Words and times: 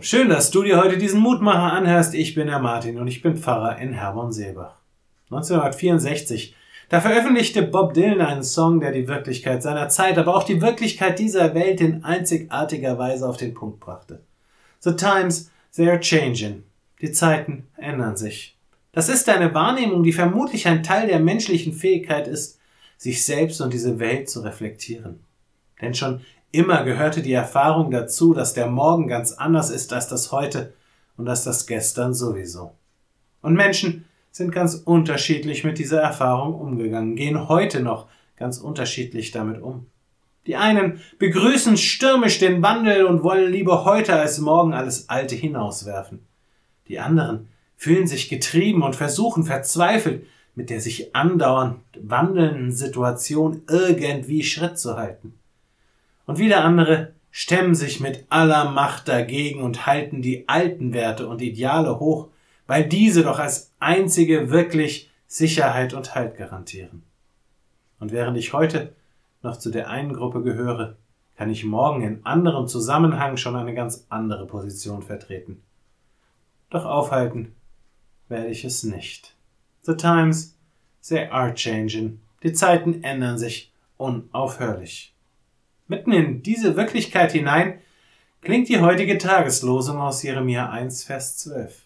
Schön, 0.00 0.28
dass 0.28 0.50
du 0.50 0.62
dir 0.62 0.80
heute 0.80 0.98
diesen 0.98 1.20
Mutmacher 1.20 1.72
anhörst. 1.72 2.14
Ich 2.14 2.34
bin 2.34 2.46
der 2.46 2.58
Martin 2.58 2.98
und 2.98 3.08
ich 3.08 3.22
bin 3.22 3.36
Pfarrer 3.36 3.78
in 3.78 3.92
Herborn-Seebach. 3.92 4.76
1964, 5.30 6.54
da 6.88 7.00
veröffentlichte 7.00 7.62
Bob 7.62 7.94
Dylan 7.94 8.20
einen 8.20 8.42
Song, 8.42 8.80
der 8.80 8.92
die 8.92 9.08
Wirklichkeit 9.08 9.62
seiner 9.62 9.88
Zeit, 9.88 10.18
aber 10.18 10.36
auch 10.36 10.44
die 10.44 10.60
Wirklichkeit 10.60 11.18
dieser 11.18 11.54
Welt 11.54 11.80
in 11.80 12.04
einzigartiger 12.04 12.98
Weise 12.98 13.28
auf 13.28 13.36
den 13.36 13.54
Punkt 13.54 13.80
brachte. 13.80 14.20
The 14.80 14.94
times, 14.94 15.50
they 15.74 15.88
are 15.88 16.00
changing. 16.00 16.62
Die 17.00 17.12
Zeiten 17.12 17.66
ändern 17.76 18.16
sich. 18.16 18.56
Das 18.92 19.08
ist 19.08 19.28
eine 19.28 19.52
Wahrnehmung, 19.52 20.02
die 20.02 20.12
vermutlich 20.12 20.66
ein 20.68 20.82
Teil 20.82 21.08
der 21.08 21.20
menschlichen 21.20 21.72
Fähigkeit 21.72 22.28
ist, 22.28 22.58
sich 22.96 23.24
selbst 23.24 23.60
und 23.60 23.72
diese 23.72 23.98
Welt 23.98 24.30
zu 24.30 24.40
reflektieren. 24.40 25.20
Denn 25.80 25.94
schon 25.94 26.20
immer 26.52 26.84
gehörte 26.84 27.22
die 27.22 27.32
Erfahrung 27.32 27.90
dazu, 27.90 28.34
dass 28.34 28.54
der 28.54 28.66
Morgen 28.66 29.08
ganz 29.08 29.32
anders 29.32 29.70
ist 29.70 29.92
als 29.92 30.08
das 30.08 30.32
heute 30.32 30.72
und 31.16 31.28
als 31.28 31.44
das 31.44 31.66
gestern 31.66 32.14
sowieso. 32.14 32.72
Und 33.42 33.54
Menschen 33.54 34.04
sind 34.32 34.52
ganz 34.52 34.74
unterschiedlich 34.74 35.64
mit 35.64 35.78
dieser 35.78 36.00
Erfahrung 36.00 36.54
umgegangen, 36.54 37.16
gehen 37.16 37.48
heute 37.48 37.80
noch 37.80 38.06
ganz 38.36 38.58
unterschiedlich 38.58 39.30
damit 39.30 39.60
um. 39.60 39.86
Die 40.46 40.56
einen 40.56 41.00
begrüßen 41.18 41.76
stürmisch 41.76 42.38
den 42.38 42.62
Wandel 42.62 43.04
und 43.04 43.22
wollen 43.22 43.50
lieber 43.50 43.84
heute 43.84 44.14
als 44.14 44.38
morgen 44.38 44.74
alles 44.74 45.08
Alte 45.08 45.34
hinauswerfen. 45.34 46.20
Die 46.88 47.00
anderen 47.00 47.48
fühlen 47.76 48.06
sich 48.06 48.28
getrieben 48.28 48.82
und 48.82 48.94
versuchen 48.94 49.44
verzweifelt, 49.44 50.26
mit 50.54 50.70
der 50.70 50.80
sich 50.80 51.14
andauernd 51.14 51.80
wandelnden 52.00 52.72
Situation 52.72 53.62
irgendwie 53.68 54.42
Schritt 54.42 54.78
zu 54.78 54.96
halten. 54.96 55.34
Und 56.26 56.38
wieder 56.38 56.64
andere 56.64 57.14
stemmen 57.30 57.74
sich 57.74 58.00
mit 58.00 58.26
aller 58.30 58.70
Macht 58.70 59.08
dagegen 59.08 59.62
und 59.62 59.86
halten 59.86 60.22
die 60.22 60.48
alten 60.48 60.92
Werte 60.92 61.28
und 61.28 61.40
Ideale 61.40 61.98
hoch, 62.00 62.28
weil 62.66 62.88
diese 62.88 63.22
doch 63.22 63.38
als 63.38 63.72
einzige 63.78 64.50
wirklich 64.50 65.10
Sicherheit 65.26 65.94
und 65.94 66.14
Halt 66.14 66.36
garantieren. 66.36 67.02
Und 68.00 68.12
während 68.12 68.36
ich 68.36 68.52
heute 68.52 68.92
noch 69.42 69.56
zu 69.56 69.70
der 69.70 69.88
einen 69.88 70.12
Gruppe 70.12 70.42
gehöre, 70.42 70.96
kann 71.36 71.50
ich 71.50 71.64
morgen 71.64 72.02
in 72.02 72.24
anderem 72.24 72.66
Zusammenhang 72.66 73.36
schon 73.36 73.56
eine 73.56 73.74
ganz 73.74 74.06
andere 74.08 74.46
Position 74.46 75.02
vertreten. 75.02 75.62
Doch 76.70 76.84
aufhalten 76.84 77.54
werde 78.28 78.48
ich 78.48 78.64
es 78.64 78.82
nicht. 78.82 79.36
The 79.82 79.94
times, 79.94 80.56
they 81.06 81.26
are 81.26 81.54
changing. 81.54 82.20
Die 82.42 82.52
Zeiten 82.52 83.04
ändern 83.04 83.38
sich 83.38 83.72
unaufhörlich. 83.98 85.14
Mitten 85.88 86.12
in 86.12 86.42
diese 86.42 86.76
Wirklichkeit 86.76 87.32
hinein 87.32 87.80
klingt 88.40 88.68
die 88.68 88.80
heutige 88.80 89.18
Tageslosung 89.18 89.98
aus 89.98 90.22
Jeremia 90.22 90.68
1, 90.68 91.04
Vers 91.04 91.36
12. 91.38 91.82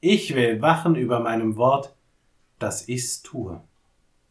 Ich 0.00 0.34
will 0.34 0.60
wachen 0.60 0.94
über 0.94 1.20
meinem 1.20 1.56
Wort, 1.56 1.94
dass 2.58 2.88
ich's 2.88 3.22
tue. 3.22 3.62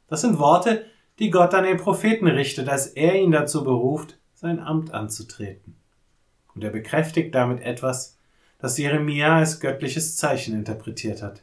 Das 0.08 0.22
sind 0.22 0.38
Worte, 0.38 0.86
die 1.18 1.32
Gott 1.32 1.54
an 1.56 1.64
den 1.64 1.78
Propheten 1.78 2.28
richtet, 2.28 2.70
als 2.70 2.88
er 2.88 3.16
ihn 3.16 3.32
dazu 3.32 3.64
beruft, 3.64 4.20
sein 4.36 4.60
Amt 4.60 4.94
anzutreten. 4.94 5.76
Und 6.54 6.64
er 6.64 6.70
bekräftigt 6.70 7.34
damit 7.34 7.62
etwas, 7.62 8.18
das 8.60 8.78
Jeremia 8.78 9.38
als 9.38 9.60
göttliches 9.60 10.18
Zeichen 10.18 10.54
interpretiert 10.54 11.24
hat. 11.24 11.42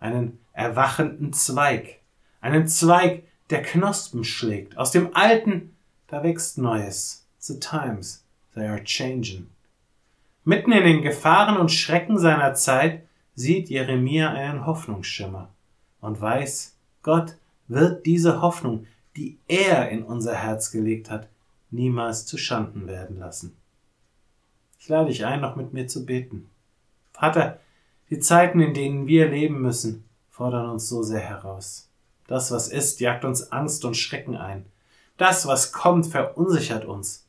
Einen 0.00 0.38
erwachenden 0.52 1.32
Zweig. 1.32 2.00
Einen 2.40 2.66
Zweig, 2.66 3.24
der 3.50 3.62
Knospen 3.62 4.24
schlägt. 4.24 4.78
Aus 4.78 4.90
dem 4.90 5.14
Alten, 5.14 5.73
da 6.14 6.22
wächst 6.22 6.58
Neues. 6.58 7.26
The 7.40 7.58
times, 7.58 8.22
they 8.54 8.68
are 8.68 8.84
changing. 8.84 9.48
Mitten 10.44 10.70
in 10.70 10.84
den 10.84 11.02
Gefahren 11.02 11.56
und 11.56 11.72
Schrecken 11.72 12.20
seiner 12.20 12.54
Zeit 12.54 13.02
sieht 13.34 13.68
Jeremia 13.68 14.30
einen 14.30 14.64
Hoffnungsschimmer 14.64 15.48
und 16.00 16.20
weiß, 16.20 16.76
Gott 17.02 17.36
wird 17.66 18.06
diese 18.06 18.40
Hoffnung, 18.40 18.86
die 19.16 19.38
er 19.48 19.88
in 19.88 20.04
unser 20.04 20.36
Herz 20.36 20.70
gelegt 20.70 21.10
hat, 21.10 21.26
niemals 21.72 22.26
zu 22.26 22.38
Schanden 22.38 22.86
werden 22.86 23.18
lassen. 23.18 23.56
Ich 24.78 24.88
lade 24.88 25.08
dich 25.08 25.26
ein, 25.26 25.40
noch 25.40 25.56
mit 25.56 25.72
mir 25.72 25.88
zu 25.88 26.06
beten. 26.06 26.48
Vater, 27.12 27.58
die 28.10 28.20
Zeiten, 28.20 28.60
in 28.60 28.72
denen 28.72 29.08
wir 29.08 29.28
leben 29.28 29.60
müssen, 29.60 30.04
fordern 30.30 30.70
uns 30.70 30.88
so 30.88 31.02
sehr 31.02 31.18
heraus. 31.18 31.88
Das, 32.28 32.52
was 32.52 32.68
ist, 32.68 33.00
jagt 33.00 33.24
uns 33.24 33.50
Angst 33.50 33.84
und 33.84 33.96
Schrecken 33.96 34.36
ein. 34.36 34.66
Das, 35.16 35.46
was 35.46 35.72
kommt, 35.72 36.06
verunsichert 36.06 36.84
uns. 36.84 37.26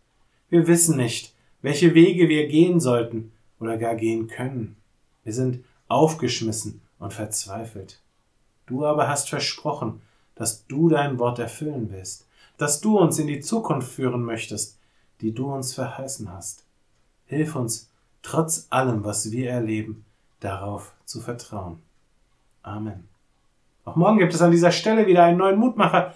Wir 0.50 0.68
wissen 0.68 0.98
nicht, 0.98 1.34
welche 1.62 1.94
Wege 1.94 2.30
wir 2.30 2.48
gehen 2.48 2.80
sollten 2.80 3.32
oder 3.60 3.78
gar 3.78 3.96
gehen 3.96 4.28
können. 4.28 4.76
Wir 5.24 5.34
sind 5.34 5.64
aufgeschmissen 5.88 6.82
und 7.00 7.14
verzweifelt. 7.14 8.02
Du 8.66 8.86
aber 8.86 9.08
hast 9.08 9.30
versprochen, 9.30 10.02
dass 10.34 10.66
du 10.68 10.90
dein 10.90 11.20
Wort 11.20 11.40
erfüllen 11.40 11.90
willst, 11.92 12.28
dass 12.58 12.82
du 12.82 12.98
uns 12.98 13.20
in 13.20 13.28
die 13.28 13.40
Zukunft 13.40 13.92
führen 13.92 14.24
möchtest, 14.24 14.80
die 15.22 15.34
du 15.34 15.54
uns 15.54 15.74
verheißen 15.74 16.32
hast. 16.32 16.64
Hilf 17.26 17.56
uns, 17.56 17.92
trotz 18.22 18.68
allem, 18.70 19.04
was 19.04 19.32
wir 19.32 19.50
erleben, 19.50 20.06
darauf 20.40 20.94
zu 21.06 21.22
vertrauen. 21.22 21.80
Amen. 22.64 23.08
Auch 23.84 23.96
morgen 23.96 24.18
gibt 24.18 24.34
es 24.34 24.42
an 24.42 24.52
dieser 24.52 24.72
Stelle 24.72 25.06
wieder 25.06 25.24
einen 25.24 25.38
neuen 25.38 25.60
Mutmacher. 25.60 26.16